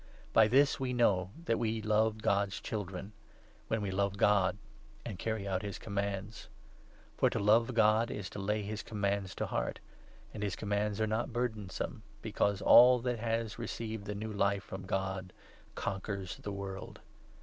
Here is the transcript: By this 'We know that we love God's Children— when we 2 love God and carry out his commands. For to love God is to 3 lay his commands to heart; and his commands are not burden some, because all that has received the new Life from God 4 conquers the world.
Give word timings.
By 0.33 0.47
this 0.47 0.79
'We 0.79 0.93
know 0.93 1.29
that 1.45 1.59
we 1.59 1.79
love 1.79 2.23
God's 2.23 2.59
Children— 2.59 3.13
when 3.67 3.83
we 3.83 3.91
2 3.91 3.95
love 3.97 4.17
God 4.17 4.57
and 5.05 5.19
carry 5.19 5.47
out 5.47 5.61
his 5.61 5.77
commands. 5.77 6.49
For 7.17 7.29
to 7.29 7.37
love 7.37 7.75
God 7.75 8.09
is 8.09 8.27
to 8.31 8.39
3 8.39 8.43
lay 8.47 8.61
his 8.63 8.81
commands 8.81 9.35
to 9.35 9.45
heart; 9.45 9.79
and 10.33 10.41
his 10.41 10.55
commands 10.55 10.99
are 10.99 11.05
not 11.05 11.31
burden 11.31 11.69
some, 11.69 12.01
because 12.23 12.63
all 12.63 12.97
that 13.01 13.19
has 13.19 13.59
received 13.59 14.05
the 14.05 14.15
new 14.15 14.33
Life 14.33 14.63
from 14.63 14.87
God 14.87 15.33
4 15.75 15.75
conquers 15.75 16.37
the 16.37 16.51
world. 16.51 17.01